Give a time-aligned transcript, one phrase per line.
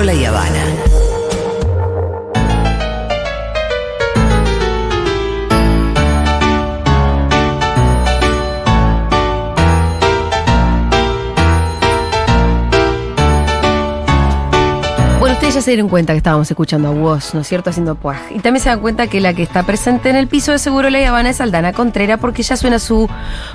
[0.00, 0.89] Seguro La Habana.
[15.60, 17.68] Se dieron cuenta que estábamos escuchando a Woz, ¿no es cierto?
[17.68, 18.16] Haciendo puaj.
[18.34, 20.88] Y también se dan cuenta que la que está presente en el piso de Seguro
[20.88, 23.06] La Habana es Aldana Contreras porque ya suena su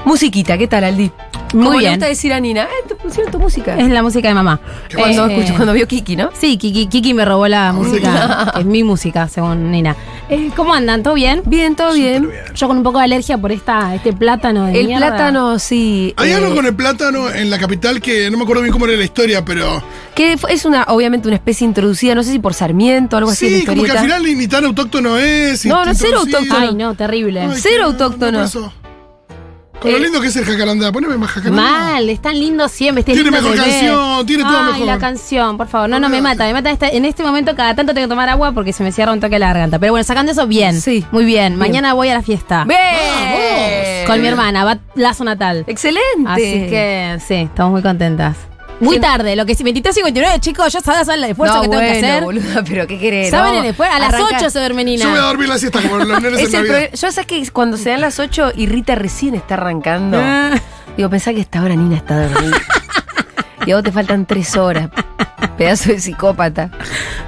[0.06, 0.56] musiquita.
[0.58, 1.12] ¿Qué tal, Aldi?
[1.54, 1.92] Muy Como le bien.
[1.94, 3.76] gusta decir a Nina, eh, te pusieron tu música.
[3.78, 4.60] Es la música de mamá.
[4.96, 6.30] cuando, Eh, escucho- cuando vio Kiki, ¿no?
[6.34, 8.54] Sí, Kiki, Kiki me robó la música.
[8.60, 9.96] es mi música, según Nina.
[10.28, 11.04] Eh, ¿Cómo andan?
[11.04, 11.44] ¿Todo bien?
[11.46, 12.30] Bien, todo bien.
[12.56, 15.08] Yo con un poco de alergia por esta, este plátano de El mierda.
[15.10, 16.14] plátano, sí.
[16.18, 18.86] Hay eh, algo con el plátano en la capital que no me acuerdo bien cómo
[18.88, 19.84] era la historia, pero.
[20.16, 23.46] Que es una, obviamente, una especie introducida, no sé si por Sarmiento, algo así.
[23.46, 24.16] en la Sí, como que al historieta.
[24.20, 25.64] final ni, ni tan autóctono es.
[25.66, 26.58] No, no, cero autóctono.
[26.58, 27.42] Ay, no, terrible.
[27.42, 28.40] Ay, Cero autóctono.
[28.40, 28.74] por eso.
[29.86, 30.92] Con lo Eh, lindo que es el jacarandá.
[30.92, 31.62] Poneme más jacarandá.
[31.62, 33.02] Mal, es tan lindo siempre.
[33.02, 34.88] este Tiene mejor canción, tiene todo Ay, mejor.
[34.88, 35.90] la canción, por favor.
[35.90, 36.72] No, no, me mata, me mata.
[36.72, 39.20] esta- en este momento cada tanto tengo que tomar agua porque se me cierra un
[39.20, 39.80] toque la garganta.
[39.80, 40.80] Pero bueno, sacando eso, bien.
[40.82, 41.06] Sí.
[41.12, 41.56] Muy bien.
[41.58, 42.66] Mañana voy a la fiesta.
[42.66, 44.06] ¡Bien!
[44.08, 45.64] Con mi hermana, va lazo natal.
[45.68, 46.02] Excelente.
[46.28, 48.36] Así que sí, estamos muy contentas.
[48.80, 51.82] Muy ¿Quién- tarde, lo que sí, 23.59, chicos, ya sabes el esfuerzo no, que tengo
[51.82, 52.24] bueno, que hacer.
[52.24, 53.32] boluda, pero ¿qué querés?
[53.32, 53.96] ¿Saben No, el esfuerzo?
[53.96, 55.04] A las arranca- 8 se duerme Nina.
[55.06, 56.90] Yo voy a dormir la siesta como los nenes Es en Navidad.
[56.94, 60.20] Yo sé que cuando se dan las 8 y Rita recién está arrancando.
[60.22, 60.52] Ah.
[60.98, 62.58] Digo, pensá que esta hora Nina está dormida.
[63.66, 64.90] y a vos te faltan 3 horas.
[65.58, 66.70] Pedazo de psicópata.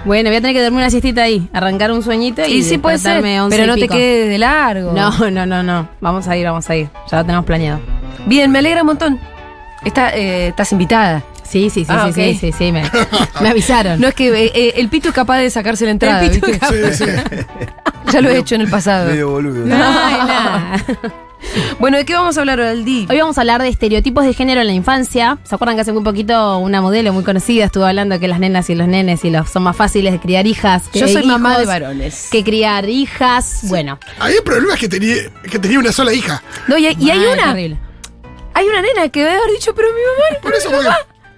[0.03, 2.77] Bueno, voy a tener que dormir una siestita ahí, arrancar un sueñito y, Y sí
[2.77, 4.91] puede ser, despertarme 11 pero y no te quedes de largo.
[4.91, 5.87] No, no, no, no.
[6.01, 6.89] Vamos a ir, vamos a ir.
[7.09, 7.79] Ya lo tenemos planeado.
[8.25, 9.19] Bien, me alegra un montón.
[9.85, 11.23] Está, eh, estás invitada.
[11.49, 12.83] Sí, sí, sí, Ah, sí, sí, sí, sí, me,
[13.41, 13.99] me avisaron.
[14.01, 16.47] No es que eh, eh, el pito es capaz de sacarse la entrada, El pito
[16.47, 16.93] ¿viste?
[16.93, 17.11] Sí, sí.
[18.11, 19.09] Ya lo he hecho en el pasado.
[19.09, 19.65] Medio boludo.
[19.65, 20.77] Nada.
[21.79, 23.07] Bueno, ¿de qué vamos a hablar hoy, Aldi?
[23.09, 25.37] Hoy vamos a hablar de estereotipos de género en la infancia.
[25.43, 28.39] ¿Se acuerdan que hace muy poquito una modelo muy conocida estuvo hablando de que las
[28.39, 31.25] nenas y los nenes y los son más fáciles de criar hijas que Yo soy
[31.25, 32.29] mamá de varones.
[32.31, 33.59] Que criar hijas.
[33.63, 33.99] Bueno.
[34.19, 35.15] Ahí el problema es que tenía,
[35.49, 36.41] que tenía una sola hija.
[36.67, 37.53] No, y hay, y hay Ay, una.
[37.53, 37.77] terrible.
[38.55, 40.41] Hay una nena que debe haber dicho, pero mi mamá.
[40.41, 40.89] Por eso, porque,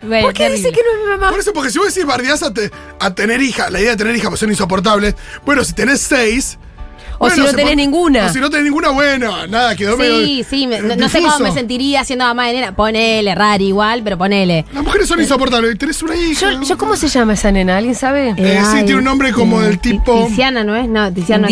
[0.01, 0.69] Bueno, ¿Por qué terrible.
[0.69, 1.29] dice que no es mi mamá?
[1.31, 3.97] por eso, porque si vos decís bardeás a, te- a tener hija, la idea de
[3.97, 5.15] tener hija pues son insoportables.
[5.45, 6.57] Bueno, si tenés seis.
[7.21, 8.27] O bueno, si no tenés ninguna.
[8.27, 10.45] O si no tenés ninguna, bueno, nada, quedó Sí, medio.
[10.49, 12.73] sí, eh, no, no sé cómo me sentiría siendo mamá de nena.
[12.73, 14.63] Ponele, raro igual, pero ponele.
[14.71, 15.77] Las mujeres son insoportables.
[15.77, 16.53] Tenés una hija.
[16.53, 17.75] Yo, yo, ¿cómo se llama esa nena?
[17.75, 18.29] ¿Alguien sabe?
[18.37, 20.87] Eh, sí, ay, tiene un nombre como del Ti- tipo- Tiziana, ¿no es?
[20.87, 21.49] No, Tiziana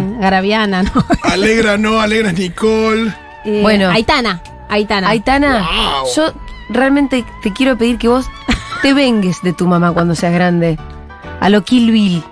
[0.00, 0.90] mm, Garaviana, ¿no?
[1.22, 3.14] Alegra no, Alegra es Nicole.
[3.44, 3.90] Eh, Bueno.
[3.90, 4.42] Aitana.
[4.68, 5.08] Aitana.
[5.10, 5.68] Aitana,
[6.02, 6.08] Wow.
[6.16, 6.34] yo
[6.68, 8.26] realmente te quiero pedir que vos
[8.82, 10.78] te vengues de tu mamá cuando seas grande.
[11.40, 12.24] A lo Kill Bill.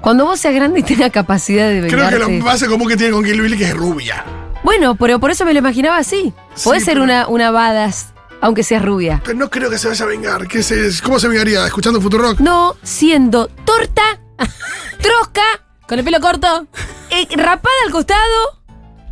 [0.00, 2.16] Cuando vos seas grande y tengas capacidad de Creo vengarte.
[2.26, 4.24] que lo más común que tiene con Kill Bill que es rubia.
[4.62, 6.32] Bueno, pero por eso me lo imaginaba así.
[6.54, 9.20] Sí, ser pero- una, una badass, aunque seas rubia.
[9.24, 10.46] Pero no creo que se vaya a vengar.
[10.48, 11.66] ¿Qué se, ¿Cómo se vengaría?
[11.66, 12.38] ¿Escuchando Futurock?
[12.40, 14.02] No siendo torta,
[15.00, 15.42] trosca,
[15.88, 16.66] Con el pelo corto.
[17.10, 18.60] eh, rapada al costado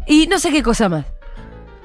[0.07, 1.05] y no sé qué cosa más.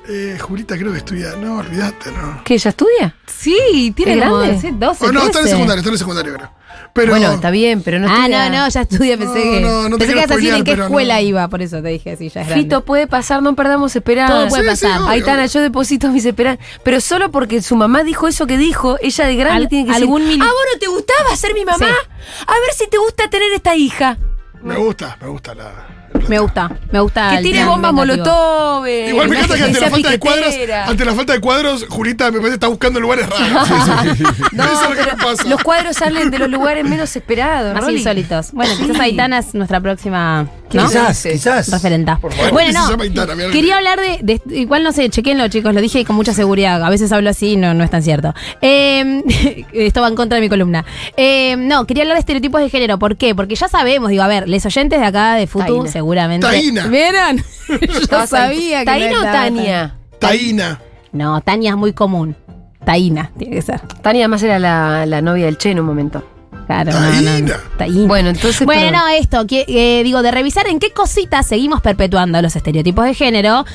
[0.10, 1.36] Eh, Julita creo que estudia.
[1.36, 2.42] No, olvídate, no.
[2.46, 3.16] ¿Que ella estudia?
[3.26, 4.62] Sí, tiene ¿Es como grande?
[4.62, 5.50] sí, 12, Oh, no, está en el 13.
[5.50, 6.52] secundario, está en el secundario, creo.
[6.94, 7.12] Pero.
[7.12, 8.50] Bueno, está bien, pero no ah, estudia.
[8.50, 9.60] no, no, ya estudia, pensé No, que.
[9.62, 11.22] no, no te pensé que quiero ibas a decir en qué escuela no.
[11.22, 12.64] iba, por eso te dije, sí, ya es grande.
[12.64, 14.34] Fito, puede pasar, no perdamos esperanza.
[14.34, 15.02] Todo puede Sí, sí, pasar.
[15.02, 15.10] obvio.
[15.12, 16.66] Aitana, yo deposito mis esperanzas.
[16.84, 19.96] Pero solo porque su mamá dijo eso que dijo, ella de grande Al- tiene que
[19.96, 21.78] algún decir, mili- ah, vos no te gustaba ser mi mamá.
[21.88, 22.44] Sí.
[22.48, 24.18] A ver si te gusta tener esta hija.
[24.64, 25.97] Me gusta, me gusta la.
[26.28, 27.30] Me gusta, me gusta.
[27.32, 28.86] Que el tiene plan bombas molotov.
[28.86, 30.86] eh, Igual me encanta que ante sea la falta de cuadros, piquetera.
[30.88, 33.68] ante la falta de cuadros, Julita me parece que está buscando lugares raros.
[34.52, 35.44] No, Eso es lo que pero me pasa.
[35.50, 37.74] los cuadros salen de los lugares menos esperados.
[37.74, 37.98] Más Rolly.
[37.98, 38.52] insólitos.
[38.52, 40.48] Bueno, quizás Aitana es nuestra próxima.
[40.74, 40.88] ¿No?
[40.88, 41.72] Quizás, quizás.
[41.72, 42.18] Referenta.
[42.18, 43.52] Por favor, bueno, no.
[43.52, 46.84] Quería hablar de, de- Igual no sé, chequenlo, chicos, lo dije con mucha seguridad.
[46.84, 48.34] A veces hablo así y no, no es tan cierto.
[48.62, 50.84] Eh, esto va en contra de mi columna.
[51.16, 52.98] Eh, no, quería hablar de estereotipos de género.
[53.00, 53.34] ¿Por qué?
[53.36, 55.92] Porque ya sabemos, digo, a ver, les oyentes de acá de Futu, Taína.
[55.92, 56.46] seguramente.
[56.48, 56.88] Taína.
[56.88, 57.38] ¿Vieron?
[58.12, 58.86] Yo sabía que.
[58.86, 59.96] ¿Taína o Tania?
[60.20, 60.82] Taína.
[61.12, 62.36] No, Tania es muy común.
[62.84, 63.80] Taína, tiene que ser.
[64.02, 66.24] Tania además era la, la novia del Che en un momento.
[66.66, 67.22] Claro, no, no, no.
[67.22, 67.60] Taína.
[67.78, 68.08] Taína.
[68.08, 68.66] Bueno, entonces.
[68.66, 73.14] Bueno, esto, que, eh, digo, de revisar en qué cositas seguimos perpetuando los estereotipos de
[73.14, 73.66] género.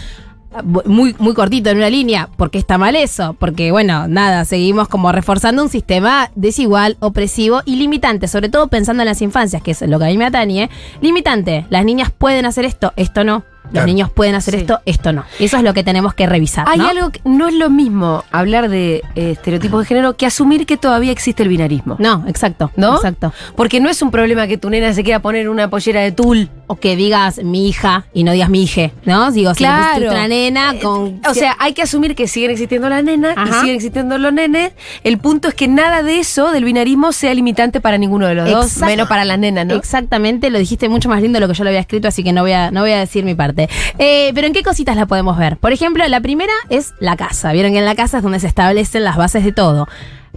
[0.85, 5.11] Muy, muy cortito en una línea, porque está mal eso, porque bueno, nada, seguimos como
[5.11, 9.81] reforzando un sistema desigual, opresivo y limitante, sobre todo pensando en las infancias, que es
[9.81, 10.69] lo que a mí me atañe.
[11.01, 13.45] Limitante, las niñas pueden hacer esto, esto no.
[13.65, 13.87] Los Claro.
[13.87, 14.61] niños pueden hacer Sí.
[14.61, 15.25] esto, esto no.
[15.39, 16.67] Eso es lo que tenemos que revisar.
[16.69, 16.89] Hay ¿no?
[16.89, 20.77] algo que no es lo mismo hablar de eh, estereotipos de género que asumir que
[20.77, 21.97] todavía existe el binarismo.
[21.99, 22.71] No, exacto.
[22.77, 22.97] ¿No?
[22.97, 23.33] Exacto.
[23.57, 26.51] Porque no es un problema que tu nena se quiera poner una pollera de tul
[26.67, 29.31] o que digas mi hija y no digas mi hije, ¿no?
[29.33, 30.11] Digo, si Claro.
[30.11, 31.21] una nena con.
[31.29, 34.73] O sea, hay que asumir que siguen existiendo las nenas y siguen existiendo los nenes.
[35.03, 38.51] El punto es que nada de eso, del binarismo, sea limitante para ninguno de los
[38.51, 39.75] dos, menos para las nenas, ¿no?
[39.75, 42.33] Exactamente, lo dijiste mucho más lindo de lo que yo lo había escrito, así que
[42.33, 43.52] no voy a, no voy a decir mi parte.
[43.99, 45.57] Eh, pero ¿en qué cositas la podemos ver?
[45.59, 47.53] Por ejemplo, la primera es la casa.
[47.53, 49.87] Vieron que en la casa es donde se establecen las bases de todo.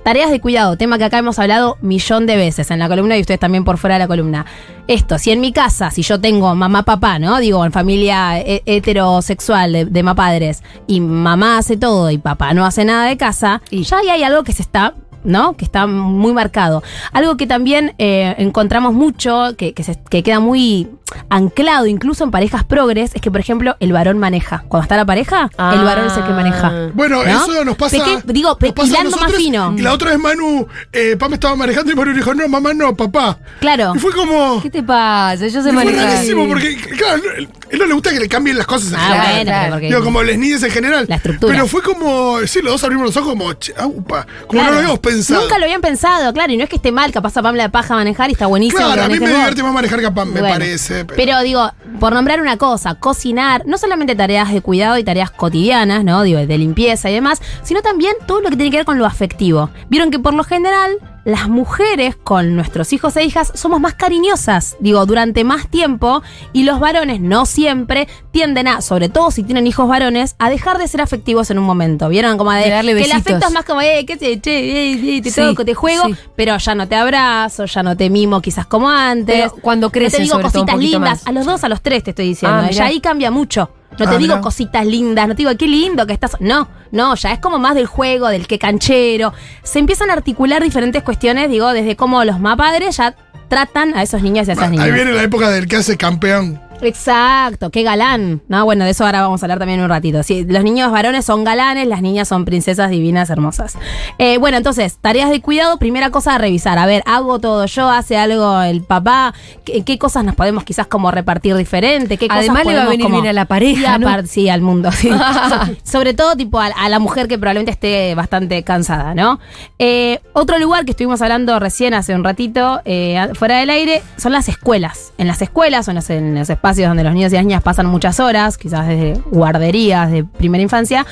[0.03, 3.21] Tareas de cuidado, tema que acá hemos hablado millón de veces en la columna y
[3.21, 4.45] ustedes también por fuera de la columna.
[4.87, 7.39] Esto, si en mi casa, si yo tengo mamá, papá, ¿no?
[7.39, 12.65] Digo, en familia he- heterosexual de, de mapadres, y mamá hace todo y papá no
[12.65, 15.57] hace nada de casa, Y- ya ahí hay algo que se está ¿no?
[15.57, 16.83] Que está muy marcado.
[17.11, 20.87] Algo que también eh, encontramos mucho, que, que, se- que queda muy
[21.29, 24.63] anclado incluso en parejas progres, es que, por ejemplo, el varón maneja.
[24.67, 26.89] Cuando está la pareja, el varón es el que maneja.
[26.93, 27.29] Bueno, ¿No?
[27.29, 27.97] eso nos pasa.
[27.97, 29.73] Peque- digo, pasa a más fino.
[29.77, 32.95] Y la otra vez Manu, eh, Pam estaba manejando y Manu dijo, no, mamá, no,
[32.95, 33.37] papá.
[33.59, 33.93] Claro.
[33.95, 34.61] Y fue como.
[34.61, 35.47] ¿Qué te pasa?
[35.47, 36.05] Yo sé fue manejar.
[36.13, 39.01] rarísimo porque, claro, él, él no le gusta que le cambien las cosas en Ah,
[39.01, 39.25] general.
[39.25, 39.61] bueno, claro.
[39.63, 41.05] pero porque- Digo, como les niñas en general.
[41.07, 41.53] La estructura.
[41.53, 44.65] Pero fue como, sí, los dos abrimos los ojos como, che, ah, upa, como Claro.
[44.67, 45.41] no lo habíamos pensado.
[45.41, 47.69] Nunca lo habían pensado, claro, y no es que esté mal, capaz a Pam la
[47.69, 48.79] paja manejar y está buenísimo.
[48.81, 50.55] Claro, a mí me divierte más manejar que a Pam, me Bueno,
[51.03, 55.31] Pero, Pero digo, por nombrar una cosa, cocinar, no solamente tareas de cuidado y tareas
[55.31, 56.23] cotidianas, ¿no?
[56.23, 59.05] Digo, de limpieza y demás, sino también todo lo que tiene que ver con lo
[59.05, 59.69] afectivo.
[59.89, 64.77] Vieron que por lo general las mujeres con nuestros hijos e hijas somos más cariñosas,
[64.79, 66.21] digo, durante más tiempo
[66.53, 70.77] y los varones no siempre tienden a, sobre todo si tienen hijos varones, a dejar
[70.77, 72.09] de ser afectivos en un momento.
[72.09, 72.37] ¿Vieron?
[72.37, 74.51] Como de, De darle que el afecto es más como, eh, qué sé, che,
[74.91, 76.15] eh, eh, te Sí, toco, te juego, sí.
[76.35, 79.35] pero ya no te abrazo, ya no te mimo quizás como antes.
[79.51, 81.27] Pero cuando No te digo cositas lindas, más.
[81.27, 82.59] a los dos, a los tres te estoy diciendo.
[82.65, 83.71] Ah, ya ahí cambia mucho.
[83.99, 86.35] No te Ah, digo cositas lindas, no te digo qué lindo que estás.
[86.39, 89.33] No, no, ya es como más del juego, del que canchero.
[89.63, 93.15] Se empiezan a articular diferentes cuestiones, digo, desde cómo los mapadres ya
[93.47, 94.93] tratan a esos niños y a esas ahí niñas.
[94.93, 96.59] viene la época del que hace campeón.
[96.81, 98.41] Exacto, qué galán.
[98.47, 100.23] No, bueno, de eso ahora vamos a hablar también un ratito.
[100.23, 103.77] Sí, los niños varones son galanes, las niñas son princesas divinas, hermosas.
[104.17, 106.77] Eh, bueno, entonces, tareas de cuidado, primera cosa a revisar.
[106.77, 107.89] A ver, ¿hago todo yo?
[107.89, 109.33] ¿Hace algo el papá?
[109.63, 112.17] ¿Qué, qué cosas nos podemos quizás como repartir diferente?
[112.17, 114.49] ¿Qué cosas Además le va a podemos venir como- bien a la pareja, aparte, Sí,
[114.49, 115.09] al mundo, sí.
[115.83, 119.39] Sobre todo, tipo, a, a la mujer que probablemente esté bastante cansada, ¿no?
[119.79, 124.31] Eh, otro lugar que estuvimos hablando recién hace un ratito, eh, fuera del aire, son
[124.33, 125.13] las escuelas.
[125.17, 127.63] En las escuelas o en los, en los espacios donde los niños y las niñas
[127.63, 131.05] pasan muchas horas, quizás desde guarderías de primera infancia,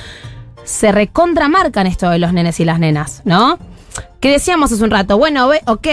[0.64, 3.58] se recontramarcan esto de los nenes y las nenas, ¿no?
[4.20, 5.88] Que decíamos hace un rato, bueno, ok,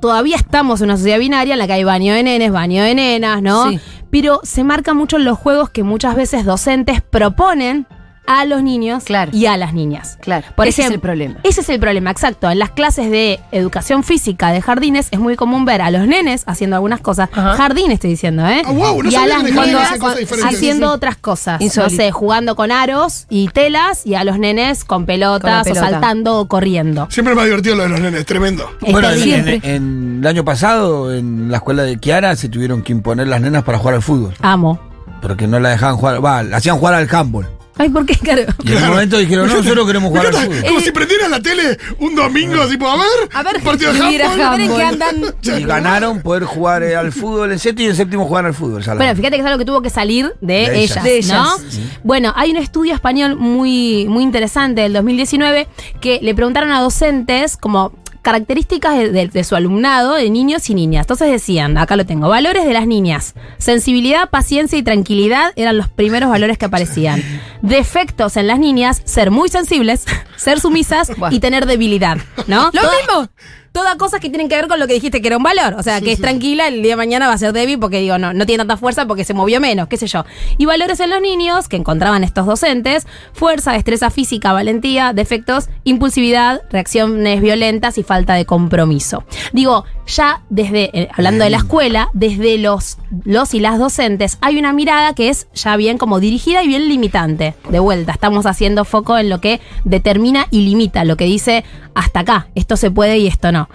[0.00, 2.94] todavía estamos en una sociedad binaria en la que hay baño de nenes, baño de
[2.94, 3.70] nenas, ¿no?
[3.70, 3.80] Sí.
[4.10, 7.86] Pero se marca mucho los juegos que muchas veces docentes proponen
[8.26, 9.30] a los niños Claro.
[9.34, 10.18] y a las niñas.
[10.20, 11.36] Claro, Por ese es el problema.
[11.42, 12.50] Ese es el problema, exacto.
[12.50, 16.42] En las clases de educación física de jardines es muy común ver a los nenes
[16.46, 17.28] haciendo algunas cosas.
[17.32, 17.56] Ajá.
[17.56, 18.62] Jardín estoy diciendo, ¿eh?
[18.64, 20.44] Ah, wow, no y a las diferentes.
[20.44, 20.94] haciendo Sí, sí.
[20.96, 21.60] otras cosas.
[21.60, 21.90] Insólito.
[21.92, 26.40] No sé, jugando con aros y telas y a los nenes con pelotas o saltando
[26.40, 27.06] o corriendo.
[27.10, 28.68] Siempre es más divertido lo de los nenes, tremendo.
[28.82, 32.82] Es Bueno, en, en- en el año pasado, en la escuela de Kiara, se tuvieron
[32.82, 34.34] que imponer las nenas para jugar al fútbol.
[34.40, 34.78] Amo.
[35.22, 37.46] Porque no la dejaban jugar, va, la hacían jugar al handball.
[37.78, 38.42] Ay, ¿por qué, caro?
[38.64, 40.64] Y en un momento dijeron, no, nosotros queremos jugar al fútbol.
[40.66, 44.32] Como si prendieran la tele un domingo, tipo, a ver, A ver, partido de mira,
[44.32, 44.80] handball.
[44.80, 45.16] andan.
[45.42, 48.82] Y ganaron poder jugar eh, al fútbol en séptimo y en séptimo jugar al fútbol.
[48.82, 48.98] Salado.
[48.98, 51.04] Bueno, fíjate que es algo que tuvo que salir de, De ellas, ellas.
[51.04, 51.58] De ellas, ¿no?
[51.70, 51.90] sí.
[52.02, 55.68] Bueno, hay un estudio español muy, muy interesante del 2019
[56.00, 57.92] que le preguntaron a docentes como
[58.26, 61.04] características de, de- de su alumnado, de niños y niñas.
[61.04, 63.34] Entonces decían, acá lo tengo, valores de las niñas.
[63.58, 67.22] Sensibilidad, paciencia y tranquilidad eran los primeros valores que aparecían.
[67.62, 70.06] Defectos en las niñas, ser muy sensibles,
[70.36, 71.32] ser sumisas Buah.
[71.32, 72.70] y tener debilidad, ¿no?
[72.72, 73.28] ¡Lo Toda- mismo!
[73.72, 75.74] Todas cosas que tienen que ver con lo que dijiste que era un valor.
[75.78, 78.16] O sea, que es tranquila, el día de mañana va a ser débil porque digo,
[78.16, 80.24] no, no tiene tanta fuerza porque se movió menos, qué sé yo.
[80.56, 86.62] Y valores en los niños que encontraban estos docentes, fuerza, destreza física, valentía, defectos, impulsividad,
[86.70, 89.24] reacciones violentas y falta de compromiso.
[89.52, 94.58] Digo, ya desde, eh, hablando de la escuela, desde los, los y las docentes, hay
[94.58, 97.54] una mirada que es ya bien como dirigida y bien limitante.
[97.68, 102.20] De vuelta, estamos haciendo foco en lo que determina y limita, lo que dice hasta
[102.20, 103.68] acá, esto se puede y esto no.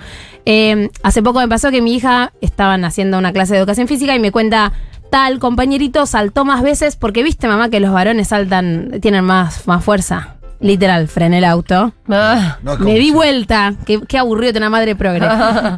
[0.45, 4.15] Eh, hace poco me pasó que mi hija estaban haciendo una clase de educación física
[4.15, 4.73] y me cuenta
[5.11, 9.83] tal compañerito saltó más veces porque viste mamá que los varones saltan, tienen más, más
[9.83, 10.37] fuerza.
[10.61, 11.91] Literal, frené el auto.
[12.07, 15.27] Ah, No, Me di vuelta, qué, qué aburrido tener una madre progre.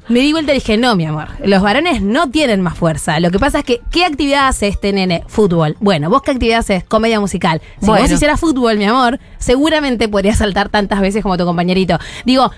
[0.09, 3.19] Me di vuelta y dije, no, mi amor, los varones no tienen más fuerza.
[3.21, 5.23] Lo que pasa es que, ¿qué actividad hace este nene?
[5.27, 5.77] Fútbol.
[5.79, 6.83] Bueno, ¿vos qué actividad haces?
[6.83, 7.61] Comedia musical.
[7.79, 8.01] Si Bueno.
[8.03, 11.97] vos hicieras fútbol, mi amor, seguramente podrías saltar tantas veces como tu compañerito.
[12.25, 12.51] Digo,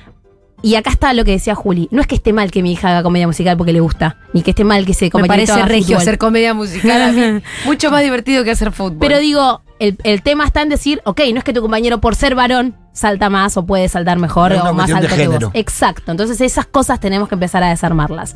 [0.64, 1.90] Y acá está lo que decía Juli.
[1.92, 4.42] No es que esté mal que mi hija haga comedia musical porque le gusta, ni
[4.42, 7.02] que esté mal que se Me parece regio hacer comedia musical.
[7.04, 7.42] a mí.
[7.66, 8.98] Mucho más divertido que hacer fútbol.
[9.00, 12.16] Pero digo, el, el tema está en decir, ok, no es que tu compañero por
[12.16, 15.52] ser varón salta más o puede saltar mejor o más alto que vos.
[15.54, 16.12] Exacto.
[16.12, 18.36] Entonces esas cosas tenemos que empezar a desarmarlas.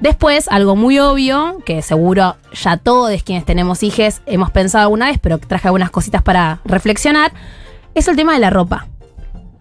[0.00, 5.18] Después, algo muy obvio, que seguro ya todos quienes tenemos hijos hemos pensado alguna vez,
[5.20, 7.32] pero traje algunas cositas para reflexionar,
[7.96, 8.86] es el tema de la ropa.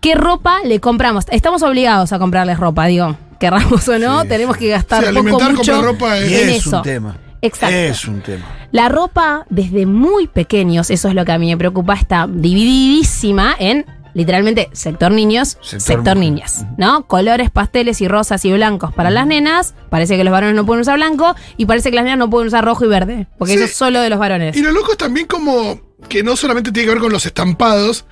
[0.02, 1.26] ¿Qué ropa le compramos?
[1.32, 3.18] Estamos obligados a comprarles ropa, digo.
[3.40, 6.50] Querramos o no, Sí, tenemos que gastar Sí, poco mucho comprar ropa es- Y en
[6.50, 6.78] es eso.
[6.78, 7.18] un tema.
[7.42, 7.76] Exacto.
[7.76, 8.46] Es un tema.
[8.72, 13.56] La ropa, desde muy pequeños, eso es lo que a mí me preocupa, está divididísima
[13.60, 17.06] en literalmente sector niños, Sector niñas, ¿no?
[17.06, 19.76] Colores, pasteles y rosas y blancos para las nenas.
[19.92, 22.48] Parece que los varones no pueden usar blanco y parece que las nenas no pueden
[22.48, 23.60] usar rojo y verde, porque Sí.
[23.60, 24.58] eso es solo de los varones.
[24.58, 25.80] Y lo loco es también como
[26.10, 28.06] que no solamente tiene que ver con los estampados,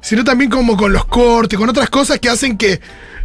[0.00, 2.80] sino también como con los cortes, con otras cosas que hacen que,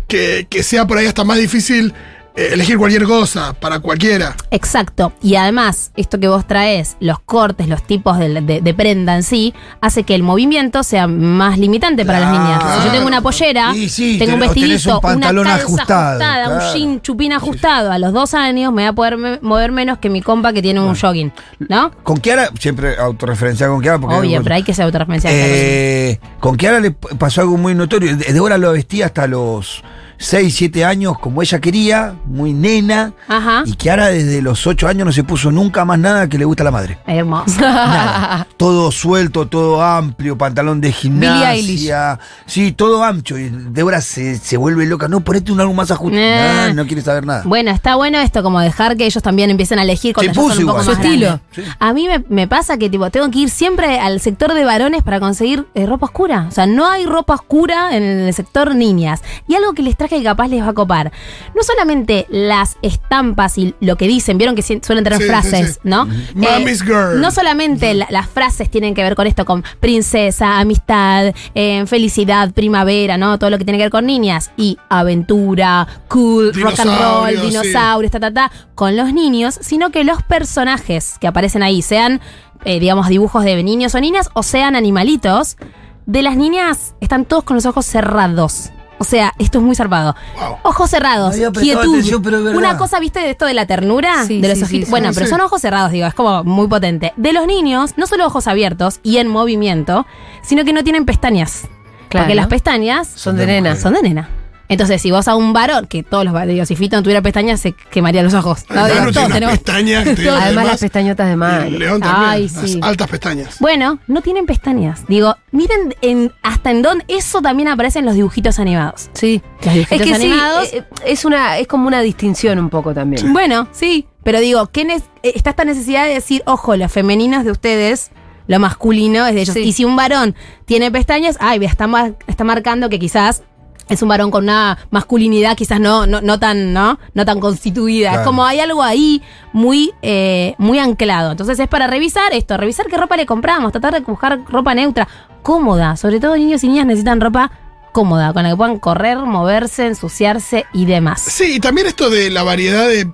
[0.07, 1.91] que, que sea por ahí hasta más difícil
[2.37, 4.35] elegir cualquier cosa para cualquiera.
[4.51, 5.11] Exacto.
[5.21, 9.23] Y además, esto que vos traes, los cortes, los tipos de, de- de prenda en
[9.23, 12.43] sí, hace que el movimiento sea más limitante para las Claro.
[12.43, 12.77] niñas.
[12.79, 16.49] Si yo tengo una pollera, sí, tengo un vestidito, un pantalón una calza ajustado, ajustada,
[16.49, 19.97] un jean chupín ajustado, a los dos años me voy a poder me- mover menos
[19.97, 21.31] que mi compa que tiene un jogging.
[21.69, 21.91] ¿No?
[22.03, 23.99] Con Kiara, siempre autorreferenciada con Kiara.
[23.99, 25.33] Porque Obvio, pero hay que ser autorreferencial.
[25.35, 28.15] Eh, con Kiara le pasó algo muy notorio.
[28.15, 29.83] De- Débora lo vestía hasta los
[30.17, 33.13] 6, 7 años como ella quería, muy nena.
[33.27, 33.63] Ajá.
[33.65, 36.63] Y Kiara desde los 8 años no se puso nunca más nada que le gusta
[36.63, 36.97] a la madre.
[37.05, 37.59] Hermoso.
[37.61, 38.47] Nada.
[38.57, 42.19] todo suelto, todo amplio, pantalón de gimnasia.
[42.45, 43.37] Sí, todo ancho.
[43.37, 45.07] Y Débora se, se vuelve loca.
[45.07, 46.21] No, ponete un algo más ajustado.
[46.21, 46.67] Eh.
[46.69, 47.43] No, no quiere saber nada.
[47.45, 50.41] Bueno, está bueno esto, como dejar que ellos también empiecen a elegir cuando Se ya
[50.41, 50.95] son puso un poco igual.
[50.95, 51.39] más Su estilo.
[51.51, 51.61] Sí.
[51.79, 55.03] A mí me, me pasa que tipo tengo que ir siempre al sector de varones
[55.03, 56.45] para conseguir eh, ropa oscura.
[56.47, 59.21] O sea, no hay ropa oscura en el sector niñas.
[59.47, 61.11] Y algo que les traje que capaz les va a copar.
[61.55, 65.79] No solamente las estampas y lo que dicen, vieron que suelen tener Sí, frases, sí.
[65.83, 66.07] ¿no?
[66.35, 67.19] Mommy's girl.
[67.21, 72.51] No solamente la- las frases tienen que ver con esto, con princesa, amistad, eh, felicidad,
[72.53, 73.37] primavera, ¿no?
[73.39, 74.51] Todo lo que tiene que ver con niñas.
[74.57, 77.47] Y aventura, cool, rock and roll, Dinosaurios, sí.
[77.67, 82.21] dinosaurios, ta, ta, ta, con los niños, sino que los personajes que aparecen ahí, sean,
[82.65, 85.57] eh, digamos, dibujos de niños o niñas, o sean animalitos,
[86.05, 88.71] de las niñas están todos con los ojos cerrados.
[88.99, 90.15] O sea, esto es muy zarpado.
[90.39, 90.57] Wow.
[90.63, 91.79] Ojos cerrados, No quietud.
[91.93, 92.57] atención, pero es verdad.
[92.57, 94.23] Una cosa, ¿viste de esto de la ternura?
[94.25, 94.85] Sí, de los sí, ojitos.
[94.87, 95.15] sí, bueno, sí.
[95.15, 97.13] pero son ojos cerrados, digo, es como muy potente.
[97.15, 100.05] De los niños, no solo ojos abiertos y en movimiento,
[100.41, 101.67] sino que no tienen pestañas.
[102.09, 102.25] Claro.
[102.25, 103.69] Porque las pestañas Son de de nena.
[103.71, 103.81] mujer.
[103.83, 104.29] son de nena.
[104.69, 107.21] Entonces, si vos a un varón, que todos los varones, digo, si Fito no tuviera
[107.21, 108.65] pestañas, se quemaría los ojos.
[108.69, 109.55] No, digo, tiene todos tenemos.
[109.57, 111.79] pestañas te digo, Además, las pestañotas de Mario.
[111.79, 112.29] León también.
[112.29, 112.79] Ay, las sí.
[112.83, 113.57] altas pestañas.
[113.59, 115.05] Bueno, no tienen pestañas.
[115.07, 119.09] Digo, miren en, hasta en dónde eso también aparece en los dibujitos animados.
[119.13, 119.41] Sí.
[119.63, 120.73] Los dibujitos Es que animados.
[120.73, 123.31] eh, es, una, es como una distinción un poco también.
[123.31, 125.01] Bueno, sí, pero digo, ¿qué eh,
[125.35, 128.11] está esta necesidad de decir, ojo, los femeninos de ustedes,
[128.47, 129.53] lo masculino es de ellos.
[129.53, 129.61] Sí.
[129.61, 133.43] Y si un varón tiene pestañas, ay, está, mar- está marcando que quizás
[133.89, 136.99] es un varón con una masculinidad quizás no, no, no tan, ¿no?
[137.13, 138.09] No tan constituida.
[138.09, 138.21] Claro.
[138.21, 139.21] Es como hay algo ahí
[139.53, 141.31] muy, eh, muy anclado.
[141.31, 145.07] Entonces es para revisar esto, revisar qué ropa le compramos, tratar de buscar ropa neutra,
[145.41, 145.95] cómoda.
[145.95, 147.51] Sobre todo niños y niñas necesitan ropa
[147.93, 151.21] cómoda, con la que puedan correr, moverse, ensuciarse y demás.
[151.21, 153.05] Sí, y también esto de la variedad de,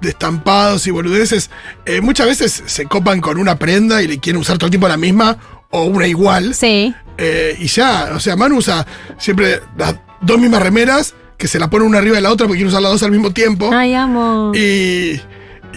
[0.00, 1.50] de estampados y boludeces,
[1.84, 4.88] eh, muchas veces se copan con una prenda y le quieren usar todo el tiempo
[4.88, 5.36] la misma
[5.70, 6.54] o una igual.
[6.54, 6.94] Sí.
[7.18, 8.86] eh, y ya, o sea, Manu usa
[9.18, 12.58] siempre las dos mismas remeras que se la pone una arriba de la otra porque
[12.58, 13.70] quiere usar las dos al mismo tiempo.
[13.72, 14.52] Ay, amo.
[14.54, 15.20] Y,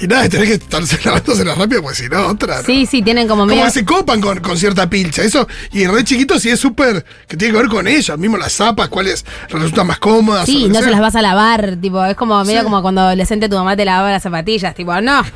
[0.02, 2.58] y nada, tenés que estarse lavándose rápido porque si no, otra.
[2.58, 2.64] ¿no?
[2.64, 3.62] Sí, sí, tienen como medio.
[3.62, 5.22] Como que se copan con, con cierta pilcha.
[5.24, 8.38] Eso, y en re chiquito sí es súper que tiene que ver con ellas, mismo
[8.38, 10.46] las zapas, cuáles resultan más cómodas.
[10.46, 12.64] Sí, no se las vas a lavar, tipo, es como medio Sí.
[12.66, 15.22] como cuando adolescente tu mamá te lavaba las zapatillas, tipo, no.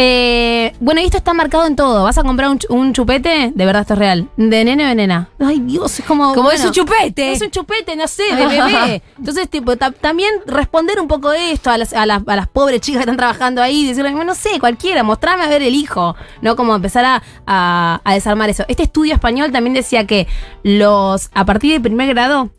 [0.00, 2.04] Eh, bueno, y esto está marcado en todo.
[2.04, 3.50] ¿Vas a comprar un, ch- un chupete?
[3.52, 4.28] De verdad, esto es real.
[4.36, 5.28] ¿De nene o de nena?
[5.40, 6.34] Ay, Dios, es como.
[6.34, 7.32] Como es un chupete.
[7.32, 9.02] Es un chupete, no sé, de bebé.
[9.18, 12.80] Entonces, tipo, ta- también responder un poco esto a las, a, las, a las pobres
[12.80, 16.16] chicas que están trabajando ahí, decirle, bueno, no sé, cualquiera, mostrame a ver el hijo,
[16.42, 16.56] ¿no?
[16.56, 18.64] Como empezar a, a- a desarmar eso.
[18.68, 20.26] Este estudio español también decía que
[20.62, 22.50] los, a partir del primer grado,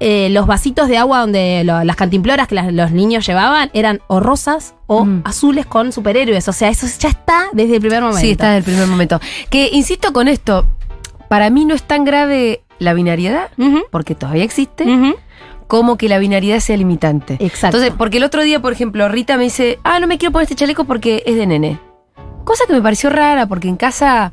[0.00, 4.00] eh, los vasitos de agua donde lo- las cantimploras que las- los niños llevaban eran
[4.08, 5.22] o rosas o Mm.
[5.24, 6.46] azules con superhéroes.
[6.48, 8.20] O sea, eso ya está desde el primer momento.
[8.20, 9.20] Sí, está desde el primer momento.
[9.50, 10.66] Que insisto con esto,
[11.28, 13.50] para mí no es tan grave la binariedad,
[13.92, 14.84] porque todavía existe.
[15.66, 17.34] Como que la binariedad sea limitante.
[17.40, 17.78] Exacto.
[17.78, 20.44] Entonces, porque el otro día, por ejemplo, Rita me dice, ah, no me quiero poner
[20.44, 21.80] este chaleco porque es de nene.
[22.44, 24.32] Cosa que me pareció rara, porque en casa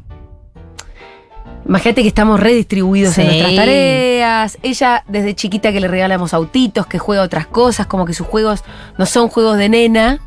[1.66, 4.58] Imagínate que estamos redistribuidos en nuestras tareas.
[4.64, 8.64] Ella, desde chiquita que le regalamos autitos, que juega otras cosas, como que sus juegos
[8.98, 10.20] no son juegos de nena.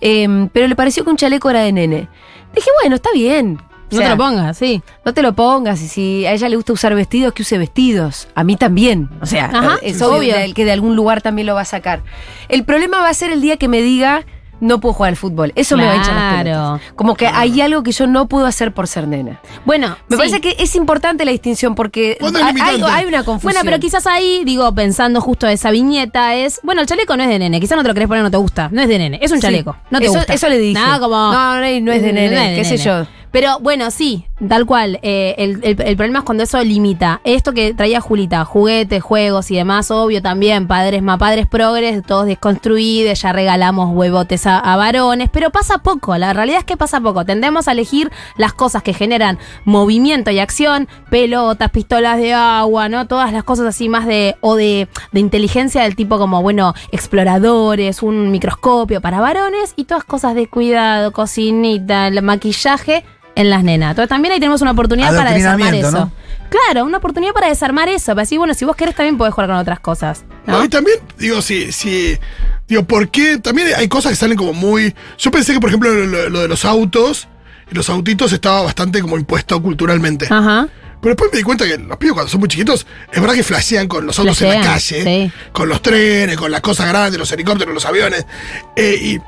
[0.00, 2.08] Em, pero le pareció que un chaleco era de nene.
[2.54, 3.60] Dije, bueno, está bien.
[3.90, 4.82] O No sea, te lo pongas, sí.
[5.04, 5.80] No te lo pongas.
[5.82, 8.28] Y si a ella le gusta usar vestidos, que use vestidos.
[8.34, 9.08] A mí también.
[9.20, 12.02] O sea, Ajá, es obvio de- que de algún lugar también lo va a sacar.
[12.48, 14.24] El problema va a ser el día que me diga.
[14.60, 15.52] No puedo jugar al fútbol.
[15.54, 16.42] Eso me va a hinchar las Claro.
[16.80, 16.92] pelotas.
[16.96, 19.40] Como que hay algo que yo no puedo hacer por ser nena.
[19.64, 20.18] Bueno, Me sí.
[20.18, 23.52] parece que es importante la distinción porque ¿Cuándo es hay, una confusión.
[23.52, 26.58] Bueno, pero quizás ahí, digo, pensando justo esa viñeta, es.
[26.64, 27.60] Bueno, el chaleco no es de nene.
[27.60, 28.68] Quizás no te lo querés poner, no te gusta.
[28.72, 29.20] No es de nene.
[29.22, 29.42] Es un Sí.
[29.42, 29.76] chaleco.
[29.92, 30.34] No te Eso- gusta.
[30.34, 30.74] eso le dije.
[30.74, 31.14] Nada como.
[31.14, 33.06] No, no, no es de nene, qué sé yo.
[33.30, 34.98] Pero bueno, sí, tal cual.
[35.02, 37.20] Eh, el, el- problema es cuando eso limita.
[37.24, 42.26] Esto que traía Julita, juguetes, juegos y demás, obvio también, padres más padres progres, todos
[42.26, 47.00] desconstruidos, ya regalamos huevotes a, a varones, pero pasa poco, la realidad es que pasa
[47.00, 47.24] poco.
[47.24, 53.06] Tendemos a elegir las cosas que generan movimiento y acción, pelotas, pistolas de agua, ¿no?
[53.06, 58.02] Todas las cosas así más de, o de, de inteligencia del tipo como, bueno, exploradores,
[58.02, 63.04] un microscopio para varones y todas cosas de cuidado, cocinita, el maquillaje
[63.38, 63.90] en las nenas.
[63.90, 65.92] Entonces también ahí tenemos una oportunidad para desarmar eso.
[65.92, 66.12] ¿no?
[66.50, 68.06] Claro, una oportunidad para desarmar eso.
[68.06, 70.24] Para decir, bueno, si vos querés también podés jugar con otras cosas.
[70.44, 70.58] ¿no?
[70.58, 72.18] No, y también, digo, si, si,
[72.66, 73.38] digo, ¿por qué?
[73.38, 74.92] También hay cosas que salen como muy.
[75.18, 77.28] Yo pensé que, por ejemplo, lo, lo de los autos
[77.70, 80.26] y los autitos estaba bastante como impuesto culturalmente.
[80.28, 80.68] Ajá.
[81.00, 83.44] Pero después me di cuenta que los pibes cuando son muy chiquitos, es verdad que
[83.44, 85.32] flashean con los autos en la calle, sí.
[85.52, 88.26] con los trenes, con las cosas grandes, los helicópteros, los aviones.
[88.74, 89.20] Eh, y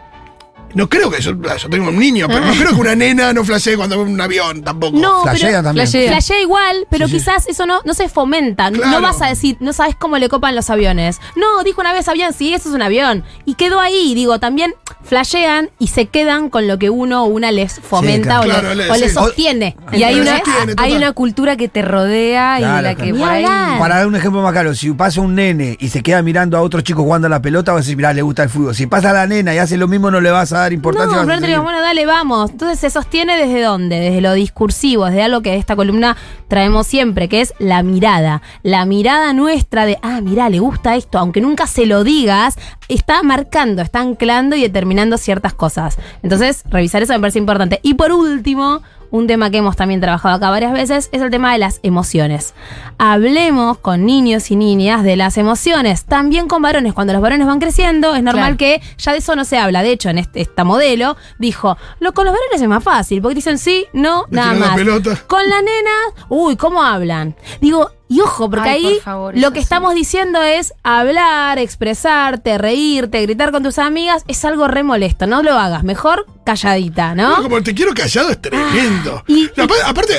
[0.75, 3.45] no creo que yo, yo tengo un niño, pero no creo que una nena no
[3.45, 4.97] flashee cuando ve un avión tampoco.
[4.99, 5.87] No, Flashea pero también.
[5.87, 6.11] Flashea.
[6.13, 7.19] flashea igual, pero Sí, sí.
[7.19, 8.71] quizás eso no, no se fomenta.
[8.71, 8.91] Claro.
[8.93, 11.21] No vas a decir, no sabes cómo le copan los aviones.
[11.37, 13.25] No, dijo una vez avión, sí, eso es un avión.
[13.45, 14.75] Y quedó ahí, digo, también
[15.05, 18.43] flashean y se quedan con lo que uno o una les fomenta claro.
[18.43, 19.15] o, le- Claro, le- o les sí.
[19.15, 19.77] sostiene.
[19.93, 20.93] Y hay una, Sostiene, hay total.
[20.97, 23.19] una cultura que te rodea y Claro, la que claro.
[23.19, 23.45] por Ni ahí.
[23.45, 23.79] hablar.
[23.79, 26.61] Para dar un ejemplo más claro, si pasa un nene y se queda mirando a
[26.63, 28.75] otros chicos jugando a la pelota, vas a decir, mirá, le gusta el fútbol.
[28.75, 31.23] Si pasa la nena y hace lo mismo, no le vas a dar importancia.
[31.27, 32.51] pero no digo, bueno, dale, vamos.
[32.51, 34.01] Entonces se sostiene desde dónde?
[34.01, 36.17] Desde lo discursivo, desde algo que de esta columna
[36.49, 38.43] traemos siempre, que es la mirada.
[38.63, 42.57] La mirada nuestra de, ah, mirá, le gusta esto, aunque nunca se lo digas,
[42.89, 45.99] está marcando, está anclando y determinando ciertas cosas.
[46.23, 47.81] Entonces, revisar eso me parece importante.
[47.83, 51.53] Y por último, un tema que hemos también trabajado acá varias veces es el tema
[51.53, 52.55] de las emociones.
[52.99, 56.93] Hablemos con niños y niñas de las emociones, también con varones.
[56.95, 58.57] Cuando los varones van creciendo, es normal Claro.
[58.59, 59.83] que ya de eso no se habla.
[59.83, 63.37] De hecho, en este, esta modelo dijo, lo con los varones es más fácil, porque
[63.37, 64.77] dicen sí, no, Me nada la más.
[64.77, 65.17] pelota.
[65.27, 65.91] Con la nena,
[66.29, 67.35] uy, ¿cómo hablan?
[67.61, 72.59] Digo, y ojo, porque Ay, ahí por favor, lo que estamos diciendo es hablar, expresarte,
[72.59, 75.27] reírte, gritar con tus amigas, es algo re molesto.
[75.27, 77.37] No lo hagas, mejor calladita, ¿no?
[77.37, 79.19] No, como te quiero callado es tremendo.
[79.21, 80.15] Ah, y- aparte, aparte,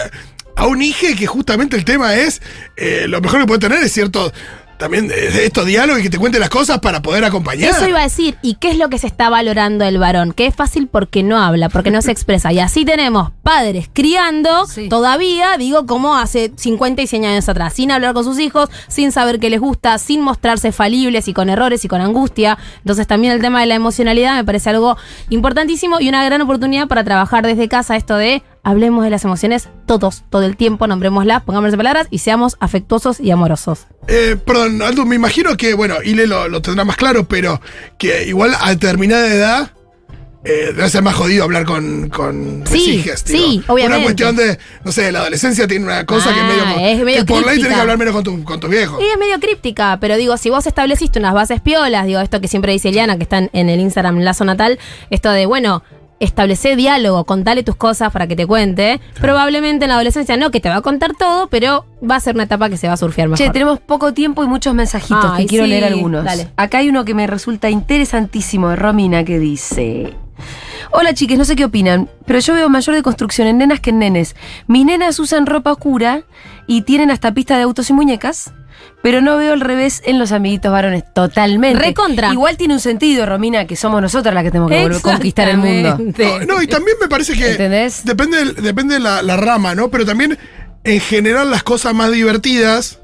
[0.56, 2.42] a un hijo que justamente el tema es,
[2.78, 4.32] eh, lo mejor que puede tener es cierto,
[4.82, 7.70] también eh, estos diálogos y que te cuente las cosas para poder acompañar.
[7.72, 10.34] Eso iba a decir, ¿y qué es lo que se está valorando el varón?
[10.34, 12.52] Que es fácil porque no habla, porque no se expresa.
[12.52, 14.90] Y así tenemos padres criando, Sí.
[14.90, 19.12] todavía, digo, como hace 50 y 100 años atrás, sin hablar con sus hijos, sin
[19.12, 22.58] saber qué les gusta, sin mostrarse falibles y con errores y con angustia.
[22.80, 24.98] Entonces también el tema de la emocionalidad me parece algo
[25.30, 29.70] importantísimo y una gran oportunidad para trabajar desde casa esto de hablemos de las emociones
[29.86, 33.88] todos, todo el tiempo, nombrémoslas, pongámoslas en palabras y seamos afectuosos y amorosos.
[34.08, 37.60] Eh, perdón, Aldo, me imagino que, bueno, Ile lo, lo tendrá más claro, pero
[37.98, 39.72] que igual a determinada edad
[40.44, 43.98] eh, debe ser más jodido hablar con, con Sí, hijas, sí, obviamente.
[43.98, 46.86] Una cuestión de, no sé, la adolescencia tiene una cosa que Ah, es medio, como-
[46.88, 49.00] es medio que por ley tenés que hablar menos con, tu- con tus viejos.
[49.02, 52.48] Y es medio críptica, pero digo, si vos estableciste unas bases piolas, digo, esto que
[52.48, 54.80] siempre dice Eliana, que están en el Instagram Lazo Natal,
[55.12, 55.84] esto de, bueno,
[56.22, 59.02] establecer diálogo, contale tus cosas para que te cuente.
[59.20, 62.36] Probablemente en la adolescencia no, que te va a contar todo, pero va a ser
[62.36, 63.46] una etapa que se va a surfear mejor.
[63.46, 66.24] Che, tenemos poco tiempo y muchos mensajitos Ay, que quiero sí, leer algunos.
[66.24, 66.50] dale.
[66.56, 70.14] Acá hay uno que me resulta interesantísimo de Romina que dice.
[70.92, 73.92] Hola chiques, no sé qué opinan, pero yo veo mayor de construcción en nenas que
[73.92, 74.36] en nenes.
[74.68, 76.24] Mis nenas usan ropa oscura
[76.68, 78.54] y tienen hasta pista de autos y muñecas,
[79.04, 81.04] pero no veo el revés en los amiguitos varones.
[81.14, 81.80] Totalmente.
[81.84, 82.32] Recontra.
[82.32, 85.50] Igual tiene un sentido, Romina, que somos nosotras las que tenemos que volver a conquistar
[85.50, 85.98] el mundo.
[86.18, 87.52] No, no, y también me parece que.
[87.52, 88.06] ¿Entendés?
[88.06, 89.90] Depende, depende de la, la rama, ¿no?
[89.90, 90.38] Pero también,
[90.84, 93.00] en general, las cosas más divertidas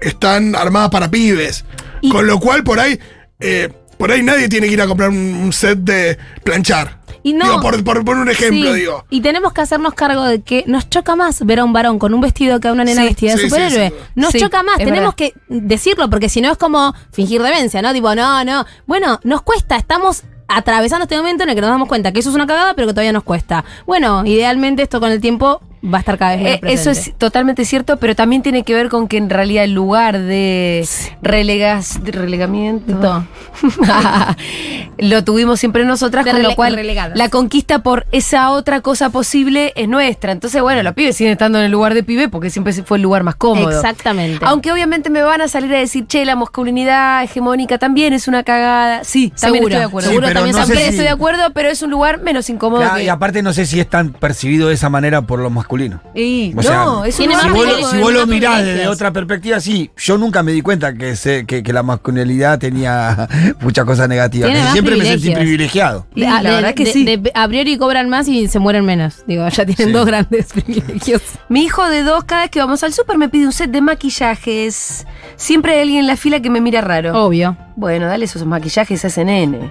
[0.00, 1.64] están armadas para pibes.
[2.00, 2.98] Y- Con lo cual, por ahí.
[3.40, 6.99] eh, por ahí nadie tiene que ir a comprar un, un set de planchar.
[7.22, 7.44] Y no.
[7.44, 9.04] Digo, por, por poner un ejemplo, Sí, digo.
[9.10, 12.14] Y tenemos que hacernos cargo de que nos choca más ver a un varón con
[12.14, 13.88] un vestido que a una nena Sí, vestida de sí, superhéroe.
[13.90, 13.94] sí.
[14.14, 15.14] Nos Sí, choca más, tenemos verdad.
[15.16, 17.92] que decirlo, porque si no es como fingir demencia, ¿no?
[17.92, 18.64] Tipo, no, no.
[18.86, 22.30] Bueno, nos cuesta, estamos atravesando este momento en el que nos damos cuenta que eso
[22.30, 23.64] es una cagada, pero que todavía nos cuesta.
[23.86, 27.64] Bueno, idealmente esto con el tiempo va a estar cada vez eh, Eso es totalmente
[27.64, 30.86] cierto, pero también tiene que ver con que en realidad el lugar de,
[31.22, 33.24] relegas, de relegamiento
[34.98, 36.78] lo tuvimos siempre nosotras, con lo cual
[37.14, 40.32] la conquista por esa otra cosa posible es nuestra.
[40.32, 43.02] Entonces, bueno, los pibes siguen estando en el lugar de pibe porque siempre fue el
[43.02, 43.70] lugar más cómodo.
[43.70, 44.44] Exactamente.
[44.46, 48.42] Aunque obviamente me van a salir a decir, che, la masculinidad hegemónica también es una
[48.42, 49.04] cagada.
[49.04, 50.08] Sí, también estoy de acuerdo.
[50.08, 52.98] Seguro también, estoy de acuerdo, pero es un lugar menos incómodo.
[52.98, 55.69] Y aparte no sé si es tan percibido de esa manera por los masculinos.
[56.14, 59.90] Y, no, es un si, vos, si vos lo mirás desde otra perspectiva, sí.
[59.96, 63.28] Yo nunca me di cuenta que, que, la masculinidad tenía
[63.60, 64.72] muchas cosas negativas.
[64.72, 66.06] Siempre me sentí privilegiado.
[66.14, 67.06] la, verdad que sí.
[67.34, 69.24] a priori cobran más y se mueren menos.
[69.26, 71.22] Digo, ya tienen dos grandes privilegios.
[71.48, 73.80] Mi hijo de dos, cada vez que vamos al súper me pide un set de
[73.80, 75.06] maquillajes.
[75.36, 77.24] Siempre hay alguien en la fila que me mira raro.
[77.24, 77.56] Obvio.
[77.76, 79.70] Bueno, dale esos maquillajes a ese nene.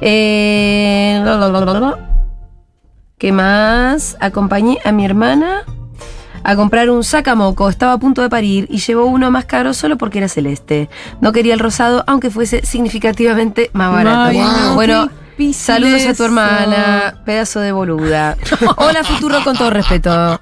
[0.00, 1.22] Eh,
[3.24, 4.18] ¿Qué más?
[4.20, 5.62] Acompañé a mi hermana
[6.42, 7.70] a comprar un sacamoco.
[7.70, 10.90] Estaba a punto de parir y llevó uno más caro solo porque era celeste.
[11.22, 14.74] No quería el rosado, aunque fuese significativamente más barato.
[14.74, 15.08] Bueno.
[15.52, 18.36] Saludos a tu hermana, pedazo de boluda.
[18.76, 20.40] Hola Futuro, con todo respeto.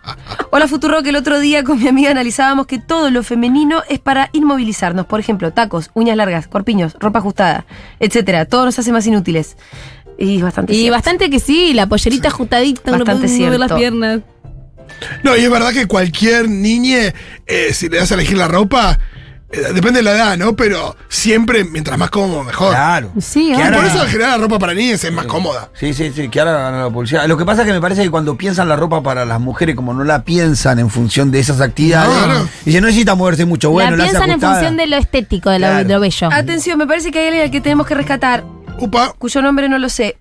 [0.50, 4.00] Hola Futuro, que el otro día con mi amiga analizábamos que todo lo femenino es
[4.00, 5.06] para inmovilizarnos.
[5.06, 7.64] Por ejemplo, tacos, uñas largas, corpiños, ropa ajustada,
[8.00, 8.44] etcétera.
[8.44, 9.56] Todo nos hace más inútiles.
[10.22, 13.58] Y bastante Y bastante que sí, la pollerita ajustadita, bastante no cierto.
[13.58, 14.20] las piernas.
[15.24, 17.12] No, y es verdad que cualquier niñe,
[17.46, 19.00] eh, si le das a elegir la ropa,
[19.50, 20.54] eh, depende de la edad, ¿no?
[20.54, 22.70] Pero siempre, mientras más cómodo, mejor.
[22.70, 23.10] Claro.
[23.20, 25.70] Sí, Por eso en general la ropa para niñas es más cómoda.
[25.74, 27.26] Sí, sí, sí, que ahora gana la publicidad.
[27.26, 29.74] Lo que pasa es que me parece que cuando piensan la ropa para las mujeres,
[29.74, 33.70] como no la piensan en función de esas actividades, y se no necesita moverse mucho.
[33.70, 36.28] Bueno, la piensan en función de lo estético, de, lo, bello.
[36.32, 38.44] Atención, me parece que hay alguien al que tenemos que rescatar.
[38.82, 39.14] Upa.
[39.16, 40.18] Cuyo nombre no lo sé.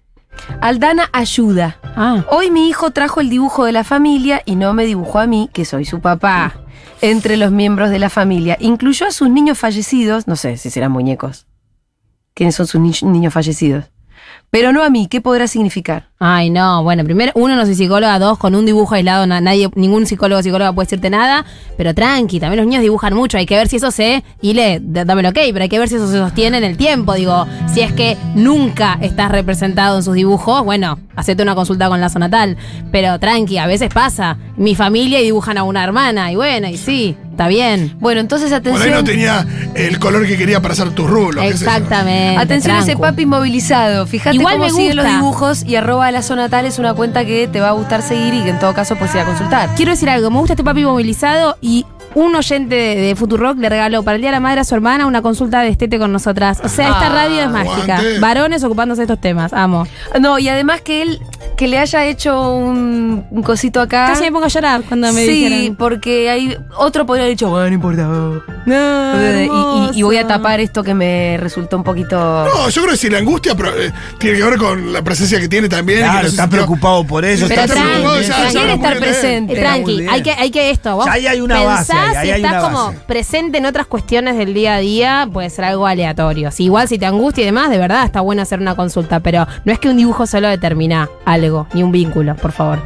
[0.62, 1.80] Aldana ayuda.
[1.95, 2.24] Ah.
[2.30, 5.50] Hoy mi hijo trajo el dibujo de la familia y no me dibujó a mí,
[5.52, 6.54] que soy su papá
[7.02, 8.58] entre los miembros de la familia.
[8.60, 11.47] Incluyó a sus niños fallecidos, no sé si serán muñecos.
[12.36, 13.86] ¿Quiénes son sus niños fallecidos?
[14.51, 16.10] Pero no a mí, ¿qué podrá significar?
[16.19, 20.05] Ay, no, bueno, primero, uno no soy psicóloga, dos, con un dibujo aislado, nadie, ningún
[20.05, 21.45] psicólogo o psicóloga puede decirte nada,
[21.77, 24.79] pero tranqui, también los niños dibujan mucho, hay que ver si eso se, y le,
[24.81, 27.79] dame ok, pero hay que ver si eso se sostiene en el tiempo, digo, si
[27.79, 32.57] es que nunca estás representado en sus dibujos, bueno, hacete una consulta con la natal,
[32.91, 36.77] pero tranqui, a veces pasa, mi familia y dibujan a una hermana, y bueno, y
[36.77, 37.95] sí, está bien.
[37.99, 38.84] Bueno, entonces atención.
[38.84, 41.43] Por ahí no tenía el color que quería para hacer tus rulos.
[41.43, 42.38] Exactamente.
[42.38, 44.06] Atención a ese papi inmovilizado.
[44.06, 47.25] Fíjate Igual cómo me siguen los dibujos y arroba la zona tal es una cuenta
[47.25, 49.69] que te va a gustar seguir y que en todo caso puedes ir a consultar.
[49.75, 53.69] Quiero decir algo, me gusta este papi movilizado y un oyente de, de Futurock le
[53.69, 56.12] regaló para el Día de la Madre a su hermana una consulta de estete con
[56.12, 56.60] nosotras.
[56.63, 58.01] O sea, esta ah, radio es mágica.
[58.19, 59.88] Varones ocupándose de estos temas, amo.
[60.19, 61.21] No, y además que él
[61.62, 64.08] que le haya hecho un, cosito acá.
[64.08, 65.60] Casi me pongo a llorar cuando me dijeron.
[65.60, 68.08] Sí, porque hay otro podría haber dicho, bueno, no importa.
[68.65, 72.17] No, y, voy a tapar esto que me resultó un poquito.
[72.17, 75.47] No, yo creo que si la angustia eh, tiene que ver con la presencia que
[75.47, 76.00] tiene también.
[76.00, 77.45] Claro, está preocupado por eso.
[77.47, 79.56] Pero está preocupado, ya, quiere estar presente.
[79.56, 80.95] Tranqui, hay que, hay que esto.
[80.95, 81.93] Vos ahí hay una base.
[82.24, 86.50] si estás como presente en otras cuestiones del día a día, puede ser algo aleatorio.
[86.50, 89.45] Si igual si te angustia y demás, de verdad está bueno hacer una consulta, pero
[89.63, 92.79] no es que un dibujo solo determina algo, ni un vínculo, por favor.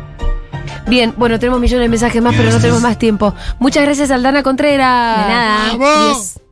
[0.88, 3.34] Bien, bueno, tenemos millones de mensajes más, pero no tenemos más tiempo.
[3.60, 5.28] Muchas gracias, Aldana Contreras.
[5.28, 6.45] De nada.